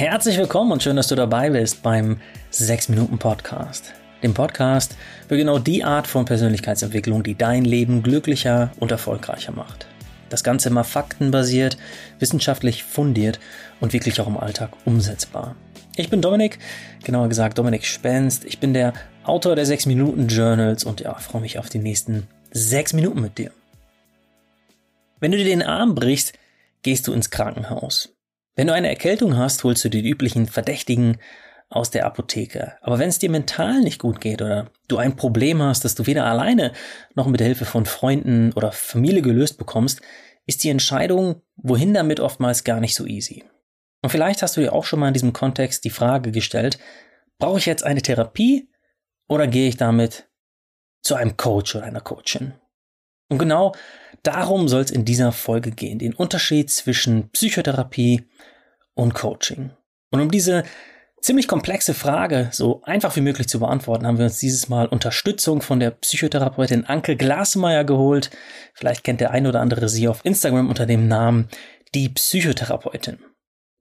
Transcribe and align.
Herzlich 0.00 0.38
willkommen 0.38 0.72
und 0.72 0.82
schön, 0.82 0.96
dass 0.96 1.08
du 1.08 1.14
dabei 1.14 1.50
bist 1.50 1.82
beim 1.82 2.22
6 2.48 2.88
Minuten 2.88 3.18
Podcast. 3.18 3.92
Dem 4.22 4.32
Podcast 4.32 4.96
für 5.28 5.36
genau 5.36 5.58
die 5.58 5.84
Art 5.84 6.06
von 6.06 6.24
Persönlichkeitsentwicklung, 6.24 7.22
die 7.22 7.34
dein 7.34 7.66
Leben 7.66 8.02
glücklicher 8.02 8.72
und 8.80 8.92
erfolgreicher 8.92 9.52
macht. 9.52 9.86
Das 10.30 10.42
Ganze 10.42 10.70
immer 10.70 10.84
faktenbasiert, 10.84 11.76
wissenschaftlich 12.18 12.82
fundiert 12.82 13.40
und 13.80 13.92
wirklich 13.92 14.18
auch 14.22 14.26
im 14.26 14.38
Alltag 14.38 14.70
umsetzbar. 14.86 15.54
Ich 15.96 16.08
bin 16.08 16.22
Dominik, 16.22 16.58
genauer 17.04 17.28
gesagt 17.28 17.58
Dominik 17.58 17.84
Spenst. 17.84 18.46
Ich 18.46 18.58
bin 18.58 18.72
der 18.72 18.94
Autor 19.24 19.54
der 19.54 19.66
6 19.66 19.84
Minuten 19.84 20.28
Journals 20.28 20.82
und 20.84 21.02
ja, 21.02 21.12
freue 21.16 21.42
mich 21.42 21.58
auf 21.58 21.68
die 21.68 21.78
nächsten 21.78 22.26
6 22.52 22.94
Minuten 22.94 23.20
mit 23.20 23.36
dir. 23.36 23.50
Wenn 25.18 25.32
du 25.32 25.36
dir 25.36 25.44
den 25.44 25.62
Arm 25.62 25.94
brichst, 25.94 26.32
gehst 26.80 27.06
du 27.06 27.12
ins 27.12 27.28
Krankenhaus. 27.28 28.14
Wenn 28.60 28.66
du 28.66 28.74
eine 28.74 28.90
Erkältung 28.90 29.38
hast, 29.38 29.64
holst 29.64 29.86
du 29.86 29.88
die 29.88 30.06
üblichen 30.06 30.46
Verdächtigen 30.46 31.16
aus 31.70 31.90
der 31.90 32.04
Apotheke. 32.04 32.76
Aber 32.82 32.98
wenn 32.98 33.08
es 33.08 33.18
dir 33.18 33.30
mental 33.30 33.80
nicht 33.80 33.98
gut 33.98 34.20
geht 34.20 34.42
oder 34.42 34.70
du 34.86 34.98
ein 34.98 35.16
Problem 35.16 35.62
hast, 35.62 35.82
das 35.86 35.94
du 35.94 36.04
weder 36.04 36.26
alleine 36.26 36.74
noch 37.14 37.26
mit 37.26 37.40
der 37.40 37.46
Hilfe 37.46 37.64
von 37.64 37.86
Freunden 37.86 38.52
oder 38.52 38.70
Familie 38.70 39.22
gelöst 39.22 39.56
bekommst, 39.56 40.02
ist 40.44 40.62
die 40.62 40.68
Entscheidung, 40.68 41.40
wohin 41.56 41.94
damit 41.94 42.20
oftmals 42.20 42.62
gar 42.62 42.80
nicht 42.80 42.94
so 42.94 43.06
easy. 43.06 43.44
Und 44.02 44.10
vielleicht 44.10 44.42
hast 44.42 44.58
du 44.58 44.60
dir 44.60 44.74
auch 44.74 44.84
schon 44.84 45.00
mal 45.00 45.08
in 45.08 45.14
diesem 45.14 45.32
Kontext 45.32 45.86
die 45.86 45.88
Frage 45.88 46.30
gestellt, 46.30 46.78
brauche 47.38 47.60
ich 47.60 47.64
jetzt 47.64 47.82
eine 47.82 48.02
Therapie 48.02 48.68
oder 49.26 49.46
gehe 49.46 49.70
ich 49.70 49.78
damit 49.78 50.28
zu 51.00 51.14
einem 51.14 51.38
Coach 51.38 51.76
oder 51.76 51.86
einer 51.86 52.02
Coachin? 52.02 52.59
Und 53.30 53.38
genau 53.38 53.74
darum 54.22 54.68
soll 54.68 54.82
es 54.82 54.90
in 54.90 55.06
dieser 55.06 55.32
Folge 55.32 55.70
gehen, 55.70 55.98
den 55.98 56.14
Unterschied 56.14 56.70
zwischen 56.70 57.30
Psychotherapie 57.30 58.28
und 58.94 59.14
Coaching. 59.14 59.70
Und 60.10 60.20
um 60.20 60.30
diese 60.30 60.64
ziemlich 61.22 61.48
komplexe 61.48 61.94
Frage 61.94 62.48
so 62.52 62.82
einfach 62.82 63.14
wie 63.16 63.20
möglich 63.20 63.48
zu 63.48 63.60
beantworten, 63.60 64.06
haben 64.06 64.18
wir 64.18 64.24
uns 64.24 64.38
dieses 64.38 64.68
Mal 64.68 64.86
Unterstützung 64.86 65.62
von 65.62 65.80
der 65.80 65.90
Psychotherapeutin 65.90 66.84
Anke 66.84 67.16
Glasmeier 67.16 67.84
geholt. 67.84 68.30
Vielleicht 68.74 69.04
kennt 69.04 69.20
der 69.20 69.30
ein 69.30 69.46
oder 69.46 69.60
andere 69.60 69.88
sie 69.88 70.08
auf 70.08 70.24
Instagram 70.24 70.68
unter 70.68 70.86
dem 70.86 71.08
Namen 71.08 71.48
die 71.94 72.08
Psychotherapeutin. 72.08 73.18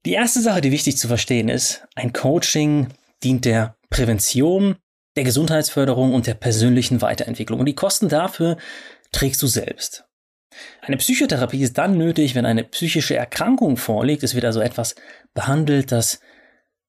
Die 0.06 0.14
erste 0.14 0.42
Sache, 0.42 0.62
die 0.62 0.72
wichtig 0.72 0.98
zu 0.98 1.08
verstehen 1.08 1.50
ist, 1.50 1.86
ein 1.96 2.14
Coaching 2.14 2.88
dient 3.24 3.46
der 3.46 3.76
Prävention, 3.90 4.78
der 5.16 5.24
Gesundheitsförderung 5.24 6.14
und 6.14 6.28
der 6.28 6.36
persönlichen 6.36 7.02
Weiterentwicklung. 7.02 7.60
Und 7.60 7.66
die 7.66 7.76
Kosten 7.76 8.08
dafür 8.08 8.58
trägst 9.12 9.42
du 9.42 9.48
selbst. 9.48 10.06
Eine 10.82 10.98
Psychotherapie 10.98 11.62
ist 11.62 11.78
dann 11.78 11.98
nötig, 11.98 12.36
wenn 12.36 12.46
eine 12.46 12.64
psychische 12.64 13.16
Erkrankung 13.16 13.78
vorliegt. 13.78 14.24
Es 14.24 14.36
wird 14.36 14.46
also 14.46 14.60
etwas 14.60 14.96
behandelt, 15.34 15.92
das 15.92 16.20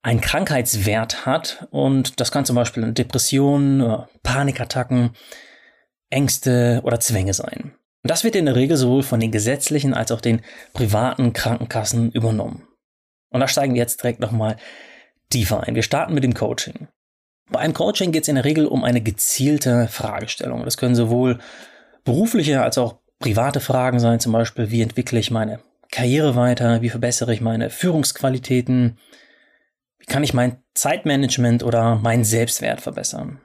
einen 0.03 0.21
Krankheitswert 0.21 1.27
hat 1.27 1.69
und 1.71 2.21
das 2.21 2.33
kann 2.33 2.47
zum 2.47 2.57
Beispiel 2.57 2.93
Depressionen, 2.93 4.05
Panikattacken, 4.23 5.11
Ängste 6.09 6.81
oder 6.85 7.01
Zwänge 7.01 7.35
sein. 7.35 7.75
Und 8.03 8.11
das 8.11 8.25
wird 8.25 8.35
in 8.35 8.47
der 8.47 8.57
Regel 8.57 8.79
sowohl 8.79 9.03
von 9.03 9.21
den 9.21 9.31
gesetzlichen 9.31 9.93
als 9.93 10.11
auch 10.11 10.23
den 10.23 10.41
privaten 10.73 11.35
Krankenkassen 11.35 12.11
übernommen. 12.13 12.67
Und 13.29 13.41
da 13.41 13.49
steigen 13.49 13.75
wir 13.75 13.81
jetzt 13.81 14.03
direkt 14.03 14.21
nochmal 14.21 14.57
tiefer 15.29 15.63
ein. 15.65 15.75
Wir 15.75 15.83
starten 15.83 16.15
mit 16.15 16.25
dem 16.25 16.35
Coaching. 16.35 16.89
Bei 17.51 17.61
einem 17.61 17.75
Coaching 17.75 18.11
geht 18.11 18.23
es 18.23 18.29
in 18.29 18.37
der 18.37 18.45
Regel 18.45 18.67
um 18.67 18.85
eine 18.85 19.03
gezielte 19.03 19.87
Fragestellung. 19.89 20.65
Das 20.65 20.77
können 20.77 20.95
sowohl 20.95 21.41
berufliche 22.05 22.63
als 22.63 22.79
auch 22.79 22.99
private 23.19 23.61
Fragen 23.61 24.01
sein, 24.01 24.21
zum 24.21 24.33
Beispiel, 24.33 24.71
wie 24.71 24.83
entwickle 24.83 25.19
ich 25.19 25.31
meine 25.31 25.61
Karriere 25.91 26.37
weiter, 26.37 26.83
wie 26.83 26.89
verbessere 26.89 27.35
ich 27.35 27.41
meine 27.41 27.71
Führungsqualitäten, 27.71 28.99
wie 29.99 30.07
kann 30.07 30.25
ich 30.25 30.35
mein 30.35 30.63
Zeitmanagement 30.75 31.63
oder 31.63 31.97
meinen 31.97 32.25
Selbstwert 32.25 32.81
verbessern. 32.81 33.41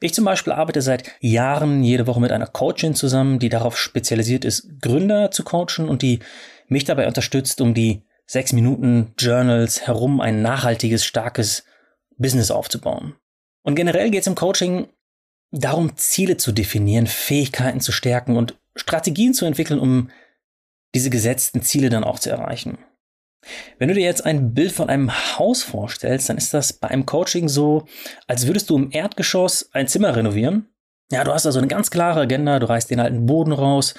Ich 0.00 0.14
zum 0.14 0.24
Beispiel 0.24 0.52
arbeite 0.52 0.82
seit 0.82 1.12
Jahren 1.20 1.84
jede 1.84 2.06
Woche 2.06 2.20
mit 2.20 2.32
einer 2.32 2.46
Coachin 2.46 2.94
zusammen, 2.94 3.38
die 3.38 3.48
darauf 3.48 3.78
spezialisiert 3.78 4.44
ist, 4.44 4.80
Gründer 4.80 5.30
zu 5.30 5.44
coachen 5.44 5.88
und 5.88 6.02
die 6.02 6.20
mich 6.66 6.84
dabei 6.84 7.06
unterstützt, 7.06 7.60
um 7.60 7.74
die 7.74 8.02
sechs 8.26 8.52
Minuten 8.52 9.12
Journals 9.18 9.86
herum 9.86 10.20
ein 10.20 10.42
nachhaltiges, 10.42 11.04
starkes 11.04 11.64
Business 12.16 12.50
aufzubauen. 12.50 13.16
Und 13.62 13.74
generell 13.74 14.10
geht 14.10 14.22
es 14.22 14.26
im 14.26 14.34
Coaching 14.34 14.88
darum, 15.50 15.96
Ziele 15.96 16.36
zu 16.36 16.52
definieren, 16.52 17.06
Fähigkeiten 17.06 17.80
zu 17.80 17.92
stärken 17.92 18.36
und 18.36 18.58
Strategien 18.76 19.34
zu 19.34 19.44
entwickeln, 19.44 19.80
um 19.80 20.10
diese 20.94 21.10
gesetzten 21.10 21.62
Ziele 21.62 21.88
dann 21.88 22.04
auch 22.04 22.18
zu 22.18 22.30
erreichen. 22.30 22.78
Wenn 23.78 23.88
du 23.88 23.94
dir 23.94 24.04
jetzt 24.04 24.26
ein 24.26 24.52
Bild 24.52 24.72
von 24.72 24.88
einem 24.88 25.10
Haus 25.38 25.62
vorstellst, 25.62 26.28
dann 26.28 26.36
ist 26.36 26.52
das 26.52 26.72
bei 26.74 26.88
einem 26.88 27.06
Coaching 27.06 27.48
so, 27.48 27.86
als 28.26 28.46
würdest 28.46 28.68
du 28.68 28.76
im 28.76 28.90
Erdgeschoss 28.92 29.70
ein 29.72 29.88
Zimmer 29.88 30.14
renovieren. 30.14 30.66
Ja, 31.10 31.24
du 31.24 31.32
hast 31.32 31.46
also 31.46 31.58
eine 31.58 31.68
ganz 31.68 31.90
klare 31.90 32.20
Agenda, 32.20 32.58
du 32.58 32.68
reißt 32.68 32.90
den 32.90 33.00
alten 33.00 33.26
Boden 33.26 33.52
raus, 33.52 33.94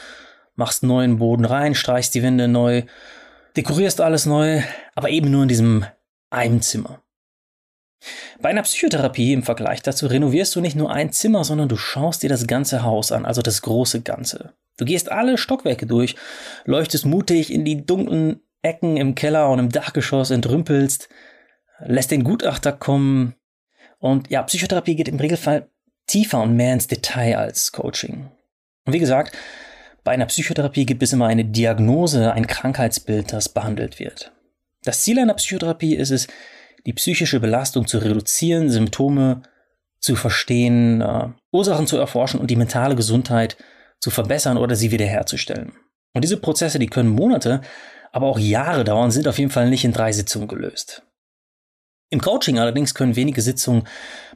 machst 0.55 0.83
neuen 0.83 1.17
Boden 1.17 1.45
rein, 1.45 1.75
streichst 1.75 2.13
die 2.13 2.23
Wände 2.23 2.47
neu, 2.47 2.83
dekorierst 3.57 3.99
alles 3.99 4.25
neu, 4.25 4.61
aber 4.95 5.09
eben 5.09 5.31
nur 5.31 5.43
in 5.43 5.49
diesem 5.49 5.85
einen 6.29 6.61
Zimmer. 6.61 7.01
Bei 8.41 8.49
einer 8.49 8.63
Psychotherapie 8.63 9.33
im 9.33 9.43
Vergleich 9.43 9.81
dazu 9.81 10.07
renovierst 10.07 10.55
du 10.55 10.61
nicht 10.61 10.75
nur 10.75 10.91
ein 10.91 11.11
Zimmer, 11.11 11.43
sondern 11.43 11.69
du 11.69 11.77
schaust 11.77 12.23
dir 12.23 12.29
das 12.29 12.47
ganze 12.47 12.83
Haus 12.83 13.11
an, 13.11 13.25
also 13.25 13.41
das 13.41 13.61
große 13.61 14.01
Ganze. 14.01 14.53
Du 14.77 14.85
gehst 14.85 15.11
alle 15.11 15.37
Stockwerke 15.37 15.85
durch, 15.85 16.15
leuchtest 16.65 17.05
mutig 17.05 17.51
in 17.51 17.65
die 17.65 17.85
dunklen 17.85 18.41
Ecken 18.63 18.97
im 18.97 19.15
Keller 19.15 19.49
und 19.49 19.59
im 19.59 19.69
Dachgeschoss, 19.69 20.31
entrümpelst, 20.31 21.09
lässt 21.79 22.11
den 22.11 22.23
Gutachter 22.23 22.71
kommen. 22.71 23.35
Und 23.99 24.29
ja, 24.29 24.41
Psychotherapie 24.43 24.95
geht 24.95 25.07
im 25.07 25.19
Regelfall 25.19 25.69
tiefer 26.07 26.41
und 26.41 26.55
mehr 26.55 26.73
ins 26.73 26.87
Detail 26.87 27.37
als 27.37 27.71
Coaching. 27.71 28.31
Und 28.85 28.93
wie 28.93 28.99
gesagt, 28.99 29.37
bei 30.03 30.11
einer 30.11 30.25
Psychotherapie 30.25 30.85
gibt 30.85 31.03
es 31.03 31.13
immer 31.13 31.27
eine 31.27 31.45
Diagnose, 31.45 32.33
ein 32.33 32.47
Krankheitsbild, 32.47 33.33
das 33.33 33.49
behandelt 33.49 33.99
wird. 33.99 34.31
Das 34.83 35.01
Ziel 35.03 35.19
einer 35.19 35.35
Psychotherapie 35.35 35.95
ist 35.95 36.09
es, 36.09 36.27
die 36.85 36.93
psychische 36.93 37.39
Belastung 37.39 37.87
zu 37.87 37.99
reduzieren, 37.99 38.69
Symptome 38.69 39.43
zu 39.99 40.15
verstehen, 40.15 41.01
äh, 41.01 41.29
Ursachen 41.51 41.87
zu 41.87 41.97
erforschen 41.97 42.39
und 42.39 42.49
die 42.49 42.55
mentale 42.55 42.95
Gesundheit 42.95 43.57
zu 43.99 44.09
verbessern 44.09 44.57
oder 44.57 44.75
sie 44.75 44.91
wiederherzustellen. 44.91 45.73
Und 46.13 46.23
diese 46.23 46.37
Prozesse, 46.37 46.79
die 46.79 46.87
können 46.87 47.09
Monate, 47.09 47.61
aber 48.11 48.27
auch 48.27 48.39
Jahre 48.39 48.83
dauern, 48.83 49.11
sind 49.11 49.27
auf 49.27 49.37
jeden 49.37 49.51
Fall 49.51 49.69
nicht 49.69 49.85
in 49.85 49.93
drei 49.93 50.11
Sitzungen 50.11 50.47
gelöst. 50.47 51.03
Im 52.09 52.19
Coaching 52.19 52.59
allerdings 52.59 52.93
können 52.93 53.15
wenige 53.15 53.41
Sitzungen 53.41 53.87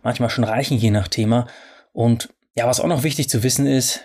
manchmal 0.02 0.30
schon 0.30 0.46
reichen, 0.46 0.78
je 0.78 0.92
nach 0.92 1.10
Thema. 1.10 1.48
Und 1.92 2.30
ja, 2.56 2.68
was 2.68 2.80
auch 2.80 2.88
noch 2.88 3.04
wichtig 3.04 3.28
zu 3.28 3.44
wissen 3.44 3.68
ist, 3.68 4.02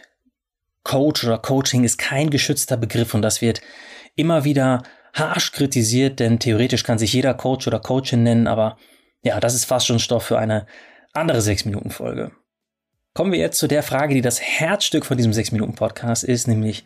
Coach 0.82 1.24
oder 1.24 1.38
Coaching 1.38 1.84
ist 1.84 1.98
kein 1.98 2.30
geschützter 2.30 2.76
Begriff 2.76 3.14
und 3.14 3.22
das 3.22 3.42
wird 3.42 3.60
immer 4.16 4.44
wieder 4.44 4.82
harsch 5.14 5.52
kritisiert, 5.52 6.20
denn 6.20 6.38
theoretisch 6.38 6.84
kann 6.84 6.98
sich 6.98 7.12
jeder 7.12 7.34
Coach 7.34 7.66
oder 7.66 7.80
Coachin 7.80 8.22
nennen, 8.22 8.46
aber 8.46 8.76
ja, 9.22 9.40
das 9.40 9.54
ist 9.54 9.64
fast 9.64 9.86
schon 9.86 9.98
Stoff 9.98 10.24
für 10.24 10.38
eine 10.38 10.66
andere 11.12 11.38
6-Minuten-Folge. 11.38 12.32
Kommen 13.14 13.32
wir 13.32 13.40
jetzt 13.40 13.58
zu 13.58 13.66
der 13.66 13.82
Frage, 13.82 14.14
die 14.14 14.20
das 14.20 14.40
Herzstück 14.40 15.04
von 15.04 15.16
diesem 15.16 15.32
6-Minuten-Podcast 15.32 16.24
ist, 16.24 16.46
nämlich, 16.46 16.84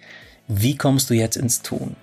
wie 0.48 0.76
kommst 0.76 1.10
du 1.10 1.14
jetzt 1.14 1.36
ins 1.36 1.62
Tun? 1.62 1.96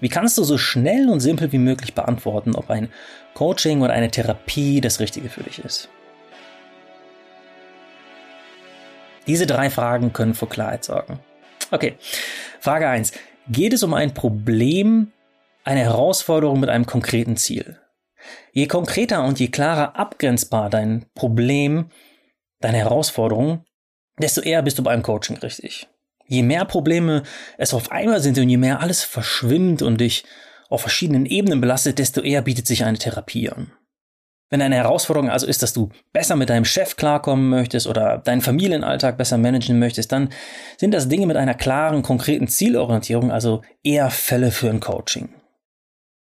Wie 0.00 0.08
kannst 0.08 0.36
du 0.36 0.44
so 0.44 0.58
schnell 0.58 1.08
und 1.08 1.20
simpel 1.20 1.52
wie 1.52 1.58
möglich 1.58 1.94
beantworten, 1.94 2.54
ob 2.54 2.70
ein 2.70 2.88
Coaching 3.34 3.82
oder 3.82 3.92
eine 3.92 4.10
Therapie 4.10 4.80
das 4.80 5.00
Richtige 5.00 5.28
für 5.28 5.42
dich 5.42 5.60
ist? 5.60 5.88
Diese 9.26 9.46
drei 9.46 9.70
Fragen 9.70 10.12
können 10.12 10.34
für 10.34 10.46
Klarheit 10.46 10.84
sorgen. 10.84 11.20
Okay, 11.70 11.94
Frage 12.60 12.88
1. 12.88 13.12
Geht 13.48 13.72
es 13.72 13.82
um 13.82 13.94
ein 13.94 14.12
Problem, 14.12 15.12
eine 15.64 15.80
Herausforderung 15.80 16.60
mit 16.60 16.68
einem 16.68 16.86
konkreten 16.86 17.36
Ziel. 17.36 17.78
Je 18.52 18.66
konkreter 18.66 19.24
und 19.24 19.40
je 19.40 19.48
klarer 19.48 19.96
abgrenzbar 19.96 20.70
dein 20.70 21.06
Problem, 21.14 21.90
deine 22.60 22.78
Herausforderung, 22.78 23.64
desto 24.18 24.40
eher 24.40 24.62
bist 24.62 24.78
du 24.78 24.82
beim 24.82 25.02
Coaching 25.02 25.38
richtig. 25.38 25.88
Je 26.26 26.42
mehr 26.42 26.64
Probleme 26.64 27.24
es 27.58 27.74
auf 27.74 27.90
einmal 27.90 28.20
sind 28.20 28.38
und 28.38 28.48
je 28.48 28.56
mehr 28.56 28.80
alles 28.80 29.02
verschwimmt 29.02 29.82
und 29.82 30.00
dich 30.00 30.24
auf 30.68 30.80
verschiedenen 30.80 31.26
Ebenen 31.26 31.60
belastet, 31.60 31.98
desto 31.98 32.20
eher 32.22 32.42
bietet 32.42 32.66
sich 32.66 32.84
eine 32.84 32.98
Therapie 32.98 33.50
an. 33.50 33.72
Wenn 34.48 34.60
deine 34.60 34.76
Herausforderung 34.76 35.30
also 35.30 35.46
ist, 35.46 35.62
dass 35.62 35.72
du 35.72 35.88
besser 36.12 36.36
mit 36.36 36.50
deinem 36.50 36.66
Chef 36.66 36.96
klarkommen 36.96 37.48
möchtest 37.48 37.86
oder 37.86 38.18
deinen 38.18 38.42
Familienalltag 38.42 39.16
besser 39.16 39.38
managen 39.38 39.78
möchtest, 39.78 40.12
dann 40.12 40.28
sind 40.76 40.92
das 40.92 41.08
Dinge 41.08 41.26
mit 41.26 41.38
einer 41.38 41.54
klaren, 41.54 42.02
konkreten 42.02 42.48
Zielorientierung, 42.48 43.32
also 43.32 43.62
eher 43.82 44.10
Fälle 44.10 44.50
für 44.50 44.68
ein 44.68 44.80
Coaching. 44.80 45.30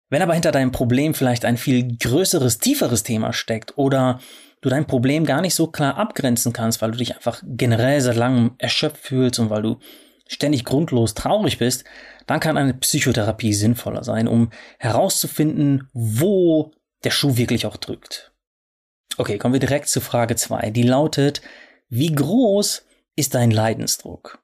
Wenn 0.09 0.21
aber 0.21 0.33
hinter 0.33 0.51
deinem 0.51 0.71
Problem 0.71 1.13
vielleicht 1.13 1.45
ein 1.45 1.57
viel 1.57 1.97
größeres, 1.97 2.59
tieferes 2.59 3.03
Thema 3.03 3.33
steckt 3.33 3.77
oder 3.77 4.19
du 4.61 4.69
dein 4.69 4.85
Problem 4.85 5.25
gar 5.25 5.41
nicht 5.41 5.55
so 5.55 5.67
klar 5.67 5.97
abgrenzen 5.97 6.53
kannst, 6.53 6.81
weil 6.81 6.91
du 6.91 6.97
dich 6.97 7.15
einfach 7.15 7.41
generell 7.45 7.99
seit 8.01 8.15
langem 8.15 8.55
erschöpft 8.57 8.97
fühlst 8.97 9.39
und 9.39 9.49
weil 9.49 9.61
du 9.61 9.79
ständig 10.27 10.65
grundlos 10.65 11.13
traurig 11.13 11.57
bist, 11.57 11.83
dann 12.27 12.39
kann 12.39 12.57
eine 12.57 12.73
Psychotherapie 12.73 13.53
sinnvoller 13.53 14.03
sein, 14.03 14.27
um 14.27 14.51
herauszufinden, 14.79 15.89
wo 15.93 16.71
der 17.03 17.11
Schuh 17.11 17.35
wirklich 17.37 17.65
auch 17.65 17.77
drückt. 17.77 18.31
Okay, 19.17 19.37
kommen 19.37 19.53
wir 19.53 19.59
direkt 19.59 19.89
zu 19.89 20.01
Frage 20.01 20.35
2. 20.35 20.71
Die 20.71 20.83
lautet, 20.83 21.41
wie 21.89 22.11
groß 22.11 22.85
ist 23.15 23.35
dein 23.35 23.51
Leidensdruck? 23.51 24.39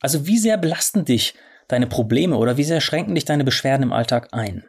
Also 0.00 0.26
wie 0.26 0.38
sehr 0.38 0.56
belasten 0.56 1.04
dich 1.04 1.34
deine 1.68 1.86
Probleme 1.86 2.36
oder 2.36 2.56
wie 2.56 2.64
sehr 2.64 2.80
schränken 2.80 3.14
dich 3.14 3.24
deine 3.24 3.44
Beschwerden 3.44 3.82
im 3.82 3.92
Alltag 3.92 4.28
ein? 4.32 4.64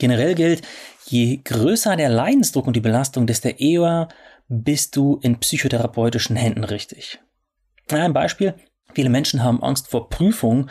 Generell 0.00 0.34
gilt, 0.34 0.62
je 1.06 1.40
größer 1.44 1.94
der 1.94 2.08
Leidensdruck 2.08 2.66
und 2.66 2.74
die 2.74 2.80
Belastung, 2.80 3.26
desto 3.28 3.50
eher 3.50 4.08
bist 4.48 4.96
du 4.96 5.20
in 5.22 5.38
psychotherapeutischen 5.38 6.34
Händen 6.34 6.64
richtig. 6.64 7.20
Ein 7.90 8.12
Beispiel, 8.12 8.54
viele 8.94 9.10
Menschen 9.10 9.44
haben 9.44 9.62
Angst 9.62 9.88
vor 9.88 10.08
Prüfungen 10.08 10.70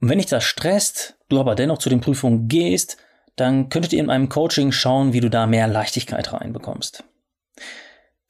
und 0.00 0.08
wenn 0.08 0.18
dich 0.18 0.28
das 0.28 0.44
stresst, 0.44 1.18
du 1.28 1.40
aber 1.40 1.54
dennoch 1.54 1.78
zu 1.78 1.88
den 1.88 2.00
Prüfungen 2.00 2.48
gehst, 2.48 2.96
dann 3.36 3.68
könntet 3.68 3.92
ihr 3.92 4.00
in 4.00 4.10
einem 4.10 4.28
Coaching 4.28 4.70
schauen, 4.70 5.12
wie 5.12 5.20
du 5.20 5.28
da 5.28 5.46
mehr 5.46 5.66
Leichtigkeit 5.66 6.32
reinbekommst. 6.32 7.04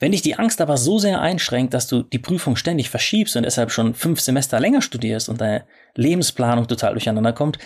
Wenn 0.00 0.12
dich 0.12 0.22
die 0.22 0.36
Angst 0.36 0.60
aber 0.60 0.76
so 0.76 0.98
sehr 0.98 1.20
einschränkt, 1.20 1.74
dass 1.74 1.86
du 1.86 2.02
die 2.02 2.18
Prüfung 2.18 2.56
ständig 2.56 2.90
verschiebst 2.90 3.36
und 3.36 3.42
deshalb 3.42 3.70
schon 3.70 3.94
fünf 3.94 4.20
Semester 4.20 4.58
länger 4.58 4.82
studierst 4.82 5.28
und 5.28 5.40
deine 5.40 5.64
Lebensplanung 5.94 6.66
total 6.66 6.92
durcheinander 6.92 7.32
kommt, 7.32 7.58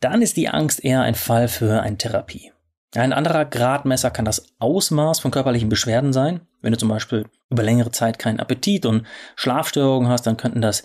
dann 0.00 0.22
ist 0.22 0.36
die 0.36 0.48
Angst 0.48 0.84
eher 0.84 1.02
ein 1.02 1.14
Fall 1.14 1.48
für 1.48 1.82
eine 1.82 1.98
Therapie. 1.98 2.52
Ein 2.94 3.12
anderer 3.12 3.44
Gradmesser 3.44 4.10
kann 4.10 4.24
das 4.24 4.54
Ausmaß 4.58 5.20
von 5.20 5.30
körperlichen 5.30 5.68
Beschwerden 5.68 6.12
sein. 6.12 6.40
Wenn 6.62 6.72
du 6.72 6.78
zum 6.78 6.88
Beispiel 6.88 7.26
über 7.50 7.62
längere 7.62 7.90
Zeit 7.90 8.18
keinen 8.18 8.40
Appetit 8.40 8.86
und 8.86 9.06
Schlafstörungen 9.36 10.08
hast, 10.08 10.26
dann 10.26 10.36
könnten 10.36 10.62
das 10.62 10.84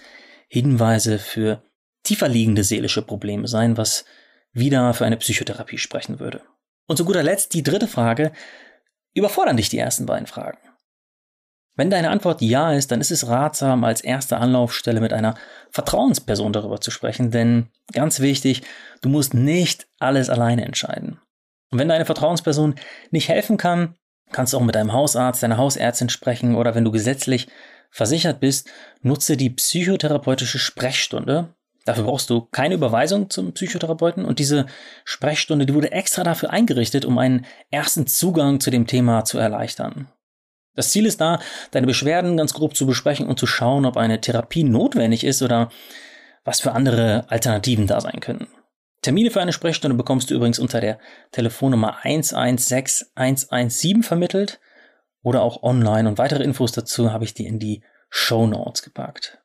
Hinweise 0.50 1.18
für 1.18 1.64
tiefer 2.04 2.28
liegende 2.28 2.64
seelische 2.64 3.02
Probleme 3.02 3.48
sein, 3.48 3.78
was 3.78 4.06
wieder 4.52 4.94
für 4.94 5.06
eine 5.06 5.18
Psychotherapie 5.18 5.78
sprechen 5.78 6.20
würde. 6.20 6.42
Und 6.88 6.98
zu 6.98 7.06
guter 7.06 7.24
Letzt 7.24 7.54
die 7.54 7.64
dritte 7.64 7.88
Frage. 7.88 8.34
Überfordern 9.14 9.58
dich 9.58 9.70
die 9.70 9.78
ersten 9.78 10.06
beiden 10.06 10.28
Fragen? 10.28 10.58
Wenn 11.76 11.90
deine 11.90 12.12
Antwort 12.12 12.42
ja 12.42 12.72
ist, 12.74 12.92
dann 12.92 13.02
ist 13.02 13.12
es 13.12 13.28
ratsam, 13.28 13.84
als 13.84 14.02
erste 14.02 14.38
Anlaufstelle 14.38 15.02
mit 15.02 15.12
einer 15.12 15.34
Vertrauensperson 15.72 16.54
darüber 16.54 16.80
zu 16.80 16.92
sprechen, 16.92 17.32
denn 17.32 17.70
ganz 17.94 18.20
wichtig, 18.20 18.62
du 19.02 19.10
musst 19.10 19.34
nicht 19.34 19.88
alles 20.00 20.30
alleine 20.30 20.66
entscheiden. 20.66 21.20
Und 21.72 21.80
wenn 21.80 21.90
deine 21.90 22.06
Vertrauensperson 22.06 22.76
nicht 23.10 23.30
helfen 23.30 23.58
kann, 23.58 23.96
kannst 24.32 24.54
du 24.54 24.58
auch 24.58 24.64
mit 24.64 24.76
deinem 24.76 24.94
Hausarzt, 24.94 25.42
deiner 25.42 25.58
Hausärztin 25.58 26.10
sprechen 26.10 26.56
oder 26.56 26.76
wenn 26.76 26.86
du 26.86 26.92
gesetzlich 26.92 27.48
versichert 27.90 28.40
bist, 28.40 28.70
nutze 29.02 29.38
die 29.38 29.50
psychotherapeutische 29.50 30.60
Sprechstunde. 30.60 31.56
Dafür 31.86 32.06
brauchst 32.06 32.30
du 32.30 32.42
keine 32.42 32.76
Überweisung 32.76 33.30
zum 33.30 33.54
Psychotherapeuten 33.54 34.26
und 34.26 34.40
diese 34.40 34.68
Sprechstunde, 35.06 35.66
die 35.66 35.74
wurde 35.74 35.92
extra 35.92 36.24
dafür 36.24 36.52
eingerichtet, 36.52 37.06
um 37.06 37.18
einen 37.18 37.46
ersten 37.72 38.08
Zugang 38.08 38.60
zu 38.60 38.70
dem 38.70 38.88
Thema 38.88 39.26
zu 39.26 39.38
erleichtern. 39.38 40.08
Das 40.76 40.90
Ziel 40.92 41.06
ist 41.06 41.22
da, 41.22 41.40
deine 41.72 41.88
Beschwerden 41.88 42.38
ganz 42.38 42.54
grob 42.54 42.76
zu 42.76 42.86
besprechen 42.86 43.28
und 43.28 43.40
zu 43.40 43.46
schauen, 43.46 43.86
ob 43.86 43.98
eine 43.98 44.22
Therapie 44.22 44.64
notwendig 44.64 45.24
ist 45.24 45.42
oder 45.42 45.70
was 46.44 46.62
für 46.62 46.74
andere 46.74 47.26
Alternativen 47.30 47.88
da 47.88 48.02
sein 48.02 48.20
können. 48.20 48.48
Termine 49.02 49.32
für 49.32 49.42
eine 49.42 49.54
Sprechstunde 49.54 49.98
bekommst 49.98 50.30
du 50.30 50.36
übrigens 50.36 50.60
unter 50.60 50.80
der 50.82 50.98
Telefonnummer 51.32 51.98
116117 52.04 54.02
vermittelt 54.02 54.60
oder 55.22 55.42
auch 55.42 55.62
online 55.62 56.08
und 56.08 56.18
weitere 56.18 56.44
Infos 56.44 56.72
dazu 56.72 57.12
habe 57.12 57.26
ich 57.26 57.34
dir 57.34 57.48
in 57.48 57.60
die 57.60 57.84
Show 58.10 58.48
Notes 58.48 58.82
gepackt. 58.82 59.40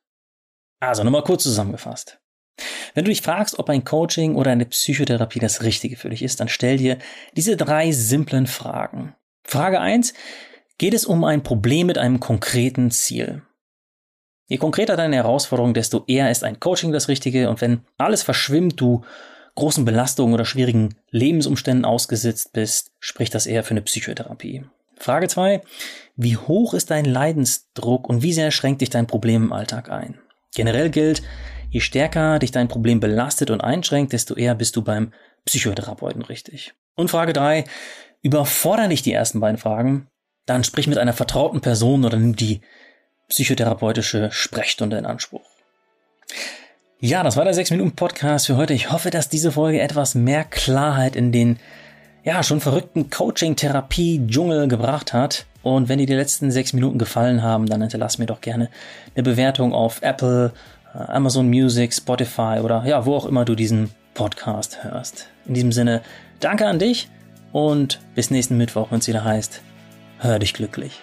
Also 0.79 1.03
nochmal 1.03 1.23
kurz 1.23 1.43
zusammengefasst. 1.43 2.19
Wenn 2.93 3.05
du 3.05 3.09
dich 3.09 3.21
fragst, 3.21 3.59
ob 3.59 3.69
ein 3.69 3.83
Coaching 3.83 4.35
oder 4.35 4.51
eine 4.51 4.65
Psychotherapie 4.65 5.39
das 5.39 5.61
Richtige 5.63 5.97
für 5.97 6.09
dich 6.09 6.23
ist, 6.23 6.39
dann 6.39 6.47
stell 6.47 6.77
dir 6.77 6.97
diese 7.35 7.57
drei 7.57 7.91
simplen 7.91 8.47
Fragen. 8.47 9.15
Frage 9.43 9.79
eins: 9.79 10.13
geht 10.79 10.95
es 10.95 11.05
um 11.05 11.23
ein 11.23 11.43
Problem 11.43 11.85
mit 11.85 11.99
einem 11.99 12.19
konkreten 12.19 12.89
Ziel. 12.89 13.43
Je 14.47 14.57
konkreter 14.57 14.97
deine 14.97 15.17
Herausforderung, 15.17 15.75
desto 15.75 16.05
eher 16.07 16.31
ist 16.31 16.43
ein 16.43 16.59
Coaching 16.59 16.91
das 16.91 17.07
Richtige 17.07 17.51
und 17.51 17.61
wenn 17.61 17.81
alles 17.99 18.23
verschwimmt, 18.23 18.81
du 18.81 19.03
großen 19.53 19.85
Belastungen 19.85 20.33
oder 20.33 20.45
schwierigen 20.45 20.95
Lebensumständen 21.11 21.85
ausgesetzt 21.85 22.53
bist, 22.53 22.93
spricht 22.99 23.35
das 23.35 23.45
eher 23.45 23.63
für 23.63 23.71
eine 23.71 23.83
Psychotherapie. 23.83 24.63
Frage 24.97 25.27
2. 25.27 25.61
Wie 26.15 26.37
hoch 26.37 26.73
ist 26.73 26.89
dein 26.89 27.05
Leidensdruck 27.05 28.09
und 28.09 28.23
wie 28.23 28.33
sehr 28.33 28.51
schränkt 28.51 28.81
dich 28.81 28.89
dein 28.89 29.05
Problem 29.05 29.43
im 29.43 29.53
Alltag 29.53 29.91
ein? 29.91 30.19
Generell 30.55 30.89
gilt, 30.89 31.21
je 31.69 31.81
stärker 31.81 32.39
dich 32.39 32.51
dein 32.51 32.69
Problem 32.69 32.99
belastet 32.99 33.51
und 33.51 33.61
einschränkt, 33.61 34.13
desto 34.13 34.33
eher 34.35 34.55
bist 34.55 34.75
du 34.75 34.81
beim 34.81 35.13
Psychotherapeuten 35.45 36.21
richtig. 36.21 36.73
Und 36.95 37.11
Frage 37.11 37.33
3. 37.33 37.65
Überfordern 38.21 38.89
dich 38.89 39.03
die 39.03 39.13
ersten 39.13 39.39
beiden 39.39 39.57
Fragen? 39.57 40.07
Dann 40.49 40.63
sprich 40.63 40.87
mit 40.87 40.97
einer 40.97 41.13
vertrauten 41.13 41.61
Person 41.61 42.05
oder 42.05 42.17
nimm 42.17 42.35
die 42.35 42.61
psychotherapeutische 43.29 44.29
Sprechstunde 44.31 44.97
in 44.97 45.05
Anspruch. 45.05 45.45
Ja, 46.99 47.23
das 47.23 47.37
war 47.37 47.45
der 47.45 47.53
6-Minuten-Podcast 47.53 48.47
für 48.47 48.57
heute. 48.57 48.73
Ich 48.73 48.91
hoffe, 48.91 49.09
dass 49.09 49.29
diese 49.29 49.53
Folge 49.53 49.79
etwas 49.79 50.15
mehr 50.15 50.43
Klarheit 50.43 51.15
in 51.15 51.31
den 51.31 51.57
ja, 52.23 52.43
schon 52.43 52.59
verrückten 52.59 53.09
Coaching-Therapie-Dschungel 53.09 54.67
gebracht 54.67 55.13
hat. 55.13 55.45
Und 55.63 55.87
wenn 55.87 55.99
dir 55.99 56.07
die 56.07 56.13
letzten 56.13 56.51
sechs 56.51 56.73
Minuten 56.73 56.97
gefallen 56.97 57.41
haben, 57.41 57.67
dann 57.67 57.81
hinterlass 57.81 58.17
mir 58.17 58.25
doch 58.25 58.41
gerne 58.41 58.69
eine 59.15 59.23
Bewertung 59.23 59.73
auf 59.73 60.01
Apple, 60.01 60.51
äh, 60.93 60.97
Amazon 60.97 61.47
Music, 61.47 61.93
Spotify 61.93 62.59
oder 62.61 62.83
ja, 62.85 63.05
wo 63.05 63.15
auch 63.15 63.25
immer 63.25 63.45
du 63.45 63.55
diesen 63.55 63.91
Podcast 64.13 64.83
hörst. 64.83 65.27
In 65.45 65.53
diesem 65.53 65.71
Sinne, 65.71 66.01
danke 66.39 66.65
an 66.65 66.79
dich 66.79 67.09
und 67.53 67.99
bis 68.15 68.31
nächsten 68.31 68.57
Mittwoch, 68.57 68.91
wenn 68.91 68.99
es 68.99 69.07
wieder 69.07 69.23
heißt, 69.23 69.61
hör 70.19 70.39
dich 70.39 70.53
glücklich. 70.53 70.99